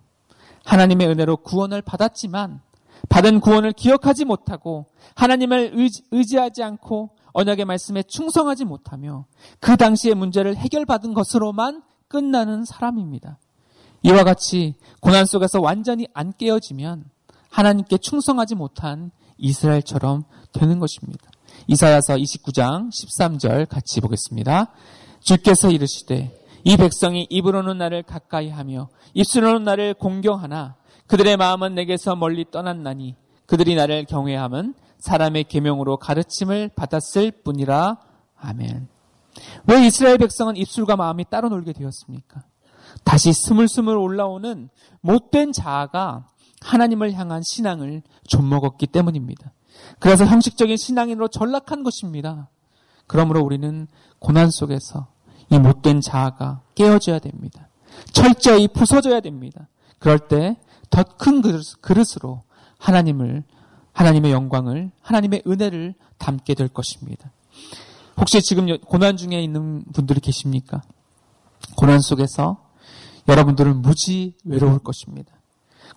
하나님의 0.65 1.07
은혜로 1.07 1.37
구원을 1.37 1.81
받았지만 1.81 2.61
받은 3.09 3.39
구원을 3.39 3.73
기억하지 3.73 4.25
못하고 4.25 4.87
하나님을 5.15 5.73
의지, 6.11 6.37
하지 6.37 6.63
않고 6.63 7.11
언약의 7.33 7.65
말씀에 7.65 8.03
충성하지 8.03 8.65
못하며 8.65 9.25
그 9.59 9.77
당시의 9.77 10.15
문제를 10.15 10.55
해결받은 10.55 11.13
것으로만 11.13 11.83
끝나는 12.07 12.65
사람입니다. 12.65 13.39
이와 14.03 14.23
같이 14.23 14.75
고난 14.99 15.25
속에서 15.25 15.61
완전히 15.61 16.07
안 16.13 16.33
깨어지면 16.37 17.05
하나님께 17.49 17.97
충성하지 17.97 18.55
못한 18.55 19.11
이스라엘처럼 19.37 20.23
되는 20.53 20.79
것입니다. 20.79 21.29
이사야서 21.67 22.15
29장 22.15 22.89
13절 22.89 23.67
같이 23.67 24.01
보겠습니다. 24.01 24.71
주께서 25.21 25.69
이르시되 25.69 26.37
이 26.63 26.77
백성이 26.77 27.27
입으로는 27.29 27.77
나를 27.77 28.03
가까이 28.03 28.49
하며 28.49 28.89
입술로는 29.13 29.63
나를 29.63 29.93
공경하나 29.93 30.75
그들의 31.11 31.35
마음은 31.35 31.75
내게서 31.75 32.15
멀리 32.15 32.45
떠났나니 32.49 33.17
그들이 33.45 33.75
나를 33.75 34.05
경외함은 34.05 34.73
사람의 34.99 35.43
계명으로 35.43 35.97
가르침을 35.97 36.69
받았을 36.73 37.31
뿐이라. 37.31 37.97
아멘. 38.39 38.87
왜 39.67 39.85
이스라엘 39.85 40.17
백성은 40.19 40.55
입술과 40.55 40.95
마음이 40.95 41.25
따로 41.29 41.49
놀게 41.49 41.73
되었습니까? 41.73 42.43
다시 43.03 43.33
스물스물 43.33 43.97
올라오는 43.97 44.69
못된 45.01 45.51
자아가 45.51 46.27
하나님을 46.61 47.11
향한 47.11 47.41
신앙을 47.43 48.03
좀먹었기 48.29 48.87
때문입니다. 48.87 49.51
그래서 49.99 50.25
형식적인 50.25 50.77
신앙인으로 50.77 51.27
전락한 51.27 51.83
것입니다. 51.83 52.47
그러므로 53.05 53.41
우리는 53.41 53.85
고난 54.19 54.49
속에서 54.49 55.07
이 55.49 55.59
못된 55.59 55.99
자아가 55.99 56.61
깨어져야 56.75 57.19
됩니다. 57.19 57.67
철저히 58.13 58.69
부서져야 58.69 59.19
됩니다. 59.19 59.67
그럴 59.99 60.17
때 60.17 60.55
더 60.91 61.03
큰 61.17 61.41
그릇으로 61.81 62.43
하나님을 62.77 63.43
하나님의 63.93 64.31
영광을 64.31 64.91
하나님의 65.01 65.43
은혜를 65.47 65.95
담게 66.17 66.53
될 66.53 66.67
것입니다. 66.67 67.31
혹시 68.17 68.41
지금 68.41 68.77
고난 68.79 69.17
중에 69.17 69.41
있는 69.41 69.83
분들이 69.93 70.19
계십니까? 70.19 70.81
고난 71.77 71.99
속에서 71.99 72.69
여러분들은 73.27 73.81
무지 73.81 74.35
외로울 74.43 74.79
것입니다. 74.79 75.33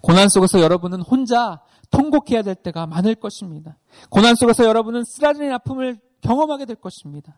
고난 0.00 0.28
속에서 0.28 0.60
여러분은 0.60 1.02
혼자 1.02 1.60
통곡해야 1.90 2.42
될 2.42 2.54
때가 2.54 2.86
많을 2.86 3.14
것입니다. 3.14 3.76
고난 4.10 4.34
속에서 4.34 4.64
여러분은 4.64 5.02
쓰라린 5.04 5.52
아픔을 5.52 5.98
경험하게 6.20 6.66
될 6.66 6.76
것입니다. 6.76 7.36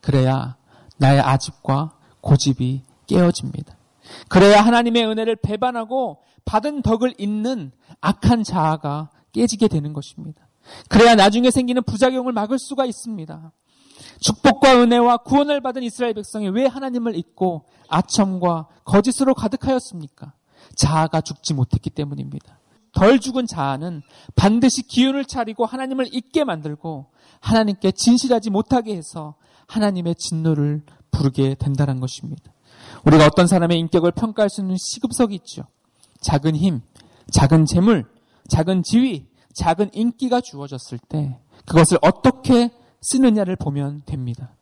그래야 0.00 0.56
나의 0.98 1.20
아집과 1.20 1.92
고집이 2.20 2.82
깨어집니다. 3.06 3.77
그래야 4.28 4.60
하나님의 4.60 5.06
은혜를 5.06 5.36
배반하고 5.36 6.22
받은 6.44 6.82
덕을 6.82 7.14
잇는 7.18 7.72
악한 8.00 8.44
자아가 8.44 9.10
깨지게 9.32 9.68
되는 9.68 9.92
것입니다. 9.92 10.48
그래야 10.88 11.14
나중에 11.14 11.50
생기는 11.50 11.82
부작용을 11.82 12.32
막을 12.32 12.58
수가 12.58 12.84
있습니다. 12.84 13.52
축복과 14.20 14.80
은혜와 14.82 15.18
구원을 15.18 15.60
받은 15.60 15.82
이스라엘 15.82 16.14
백성이 16.14 16.48
왜 16.48 16.66
하나님을 16.66 17.16
잊고 17.16 17.64
아첨과 17.88 18.68
거짓으로 18.84 19.34
가득하였습니까? 19.34 20.32
자아가 20.76 21.20
죽지 21.20 21.54
못했기 21.54 21.90
때문입니다. 21.90 22.58
덜 22.92 23.18
죽은 23.18 23.46
자아는 23.46 24.02
반드시 24.34 24.82
기운을 24.82 25.24
차리고 25.24 25.66
하나님을 25.66 26.08
잊게 26.12 26.44
만들고 26.44 27.06
하나님께 27.40 27.92
진실하지 27.92 28.50
못하게 28.50 28.96
해서 28.96 29.34
하나님의 29.66 30.16
진노를 30.16 30.82
부르게 31.10 31.54
된다는 31.54 32.00
것입니다. 32.00 32.52
우리가 33.04 33.26
어떤 33.26 33.46
사람의 33.46 33.78
인격을 33.80 34.12
평가할 34.12 34.50
수 34.50 34.60
있는 34.60 34.76
시급석이 34.78 35.34
있죠. 35.36 35.62
작은 36.20 36.56
힘, 36.56 36.82
작은 37.30 37.66
재물, 37.66 38.06
작은 38.48 38.82
지위, 38.82 39.26
작은 39.54 39.90
인기가 39.92 40.40
주어졌을 40.40 40.98
때 40.98 41.38
그것을 41.66 41.98
어떻게 42.02 42.70
쓰느냐를 43.00 43.56
보면 43.56 44.02
됩니다. 44.06 44.54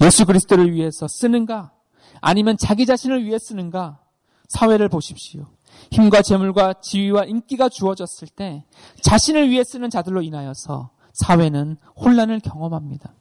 예수 0.00 0.26
그리스도를 0.26 0.72
위해서 0.72 1.06
쓰는가? 1.08 1.72
아니면 2.20 2.56
자기 2.58 2.86
자신을 2.86 3.24
위해 3.24 3.38
쓰는가? 3.38 4.00
사회를 4.48 4.88
보십시오. 4.88 5.46
힘과 5.90 6.22
재물과 6.22 6.74
지위와 6.82 7.24
인기가 7.24 7.68
주어졌을 7.68 8.28
때 8.28 8.64
자신을 9.02 9.50
위해 9.50 9.62
쓰는 9.64 9.88
자들로 9.90 10.22
인하여서 10.22 10.90
사회는 11.12 11.76
혼란을 11.96 12.40
경험합니다. 12.40 13.14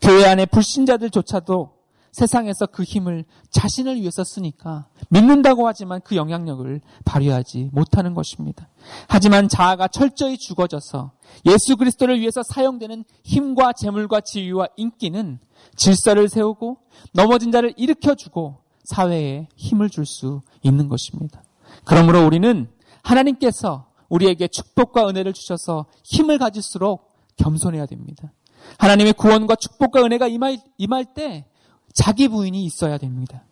교회 0.00 0.26
안에 0.26 0.46
불신자들조차도 0.46 1.79
세상에서 2.12 2.66
그 2.66 2.82
힘을 2.82 3.24
자신을 3.50 4.00
위해서 4.00 4.24
쓰니까 4.24 4.86
믿는다고 5.10 5.66
하지만 5.66 6.00
그 6.02 6.16
영향력을 6.16 6.80
발휘하지 7.04 7.70
못하는 7.72 8.14
것입니다. 8.14 8.68
하지만 9.08 9.48
자아가 9.48 9.88
철저히 9.88 10.36
죽어져서 10.36 11.12
예수 11.46 11.76
그리스도를 11.76 12.20
위해서 12.20 12.42
사용되는 12.42 13.04
힘과 13.22 13.72
재물과 13.72 14.22
지위와 14.22 14.68
인기는 14.76 15.38
질서를 15.76 16.28
세우고 16.28 16.78
넘어진 17.12 17.52
자를 17.52 17.72
일으켜주고 17.76 18.58
사회에 18.84 19.48
힘을 19.56 19.88
줄 19.88 20.06
수 20.06 20.40
있는 20.62 20.88
것입니다. 20.88 21.42
그러므로 21.84 22.26
우리는 22.26 22.68
하나님께서 23.02 23.86
우리에게 24.08 24.48
축복과 24.48 25.08
은혜를 25.08 25.32
주셔서 25.32 25.86
힘을 26.04 26.38
가질수록 26.38 27.14
겸손해야 27.36 27.86
됩니다. 27.86 28.32
하나님의 28.78 29.14
구원과 29.14 29.56
축복과 29.56 30.02
은혜가 30.02 30.28
임할, 30.28 30.58
임할 30.78 31.06
때 31.14 31.46
자기 31.94 32.28
부인이 32.28 32.62
있어야 32.64 32.98
됩니다. 32.98 33.44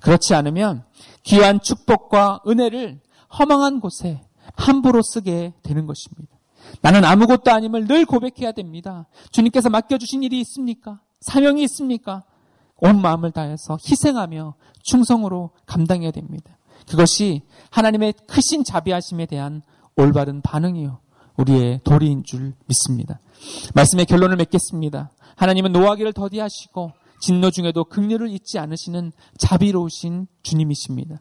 그렇지 0.00 0.34
않으면 0.34 0.84
귀한 1.22 1.60
축복과 1.60 2.42
은혜를 2.46 3.00
허망한 3.38 3.80
곳에 3.80 4.22
함부로 4.54 5.02
쓰게 5.02 5.54
되는 5.62 5.86
것입니다. 5.86 6.36
나는 6.80 7.04
아무것도 7.04 7.50
아님을 7.50 7.86
늘 7.86 8.04
고백해야 8.04 8.52
됩니다. 8.52 9.06
주님께서 9.30 9.70
맡겨주신 9.70 10.22
일이 10.22 10.40
있습니까? 10.40 11.00
사명이 11.20 11.62
있습니까? 11.64 12.24
온 12.76 13.00
마음을 13.00 13.30
다해서 13.30 13.78
희생하며 13.88 14.54
충성으로 14.82 15.50
감당해야 15.66 16.10
됩니다. 16.10 16.58
그것이 16.88 17.42
하나님의 17.70 18.14
크신 18.26 18.64
자비하심에 18.64 19.26
대한 19.26 19.62
올바른 19.96 20.42
반응이요. 20.42 21.00
우리의 21.36 21.80
도리인 21.84 22.24
줄 22.24 22.54
믿습니다. 22.66 23.20
말씀의 23.74 24.06
결론을 24.06 24.36
맺겠습니다. 24.36 25.10
하나님은 25.36 25.72
노하기를 25.72 26.12
더디하시고 26.12 26.92
진노 27.20 27.50
중에도 27.50 27.84
긍휼을 27.84 28.30
잊지 28.30 28.58
않으시는 28.58 29.12
자비로우신 29.38 30.26
주님이십니다. 30.42 31.20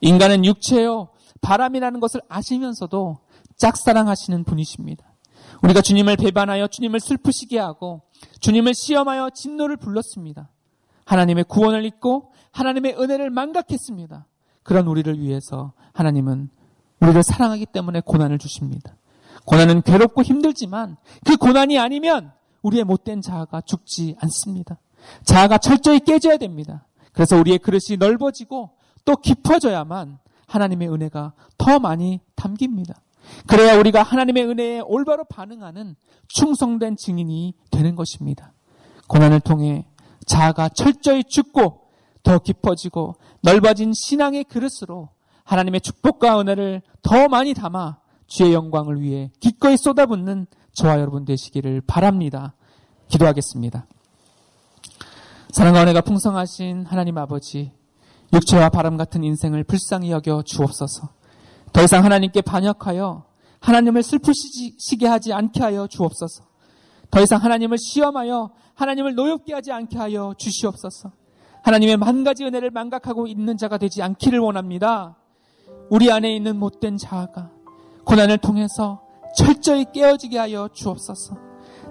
인간은 0.00 0.44
육체요 0.44 1.08
바람이라는 1.40 2.00
것을 2.00 2.20
아시면서도 2.28 3.18
짝사랑하시는 3.56 4.44
분이십니다. 4.44 5.04
우리가 5.62 5.80
주님을 5.80 6.16
배반하여 6.16 6.68
주님을 6.68 7.00
슬프시게 7.00 7.58
하고 7.58 8.02
주님을 8.40 8.74
시험하여 8.74 9.30
진노를 9.30 9.76
불렀습니다. 9.76 10.50
하나님의 11.04 11.44
구원을 11.44 11.84
잊고 11.84 12.32
하나님의 12.52 12.96
은혜를 12.98 13.30
망각했습니다. 13.30 14.26
그런 14.62 14.86
우리를 14.86 15.18
위해서 15.18 15.72
하나님은 15.94 16.50
우리를 17.00 17.22
사랑하기 17.22 17.66
때문에 17.66 18.02
고난을 18.04 18.38
주십니다. 18.38 18.96
고난은 19.44 19.82
괴롭고 19.82 20.22
힘들지만 20.22 20.96
그 21.24 21.36
고난이 21.36 21.78
아니면 21.78 22.32
우리의 22.62 22.84
못된 22.84 23.22
자아가 23.22 23.60
죽지 23.62 24.16
않습니다. 24.20 24.78
자아가 25.24 25.58
철저히 25.58 26.00
깨져야 26.00 26.36
됩니다. 26.36 26.86
그래서 27.12 27.36
우리의 27.36 27.58
그릇이 27.58 27.96
넓어지고 27.98 28.70
또 29.04 29.16
깊어져야만 29.16 30.18
하나님의 30.46 30.88
은혜가 30.88 31.32
더 31.58 31.78
많이 31.78 32.20
담깁니다. 32.34 33.00
그래야 33.46 33.78
우리가 33.78 34.02
하나님의 34.02 34.44
은혜에 34.44 34.80
올바로 34.80 35.24
반응하는 35.24 35.96
충성된 36.28 36.96
증인이 36.96 37.54
되는 37.70 37.96
것입니다. 37.96 38.52
고난을 39.08 39.40
통해 39.40 39.86
자아가 40.26 40.68
철저히 40.68 41.24
죽고 41.24 41.80
더 42.22 42.38
깊어지고 42.38 43.16
넓어진 43.42 43.92
신앙의 43.92 44.44
그릇으로 44.44 45.08
하나님의 45.44 45.80
축복과 45.80 46.40
은혜를 46.40 46.82
더 47.02 47.28
많이 47.28 47.54
담아 47.54 47.98
주의 48.26 48.52
영광을 48.52 49.00
위해 49.00 49.30
기꺼이 49.40 49.76
쏟아붓는 49.76 50.46
저와 50.74 51.00
여러분 51.00 51.24
되시기를 51.24 51.80
바랍니다. 51.86 52.54
기도하겠습니다. 53.08 53.86
사랑과 55.50 55.82
은혜가 55.82 56.02
풍성하신 56.02 56.84
하나님 56.86 57.16
아버지, 57.16 57.72
육체와 58.34 58.68
바람 58.68 58.98
같은 58.98 59.24
인생을 59.24 59.64
불쌍히 59.64 60.10
여겨 60.10 60.42
주옵소서. 60.42 61.08
더 61.72 61.82
이상 61.82 62.04
하나님께 62.04 62.42
반역하여 62.42 63.24
하나님을 63.60 64.02
슬프시게 64.02 65.06
하지 65.06 65.32
않게 65.32 65.62
하여 65.62 65.86
주옵소서. 65.86 66.44
더 67.10 67.22
이상 67.22 67.42
하나님을 67.42 67.78
시험하여 67.78 68.50
하나님을 68.74 69.14
노엽게 69.14 69.54
하지 69.54 69.72
않게 69.72 69.96
하여 69.96 70.34
주시옵소서. 70.36 71.12
하나님의 71.62 71.96
만 71.96 72.24
가지 72.24 72.44
은혜를 72.44 72.70
망각하고 72.70 73.26
있는 73.26 73.56
자가 73.56 73.78
되지 73.78 74.02
않기를 74.02 74.38
원합니다. 74.40 75.16
우리 75.90 76.12
안에 76.12 76.34
있는 76.34 76.58
못된 76.58 76.98
자아가 76.98 77.50
고난을 78.04 78.38
통해서 78.38 79.02
철저히 79.34 79.86
깨어지게 79.92 80.38
하여 80.38 80.68
주옵소서. 80.74 81.36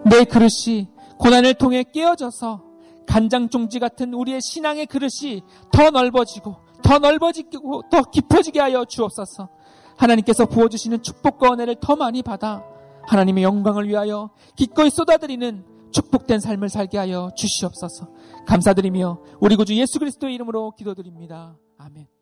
내 0.05 0.25
그릇이 0.25 0.89
고난을 1.17 1.55
통해 1.55 1.83
깨어져서 1.83 2.66
간장 3.07 3.49
종지 3.49 3.79
같은 3.79 4.13
우리의 4.13 4.41
신앙의 4.41 4.85
그릇이 4.85 5.41
더 5.71 5.89
넓어지고 5.89 6.55
더 6.83 6.99
넓어지고 6.99 7.83
더 7.89 8.01
깊어지게 8.03 8.59
하여 8.59 8.85
주옵소서. 8.85 9.49
하나님께서 9.97 10.45
부어주시는 10.45 11.01
축복과 11.01 11.53
은혜를 11.53 11.77
더 11.81 11.95
많이 11.95 12.21
받아 12.21 12.63
하나님의 13.07 13.43
영광을 13.43 13.87
위하여 13.87 14.29
기꺼이 14.55 14.89
쏟아드리는 14.89 15.65
축복된 15.91 16.39
삶을 16.39 16.69
살게 16.69 16.97
하여 16.97 17.31
주시옵소서. 17.35 18.09
감사드리며 18.45 19.19
우리 19.39 19.55
구주 19.55 19.75
예수 19.75 19.97
그리스도의 19.99 20.35
이름으로 20.35 20.71
기도드립니다. 20.71 21.57
아멘. 21.77 22.16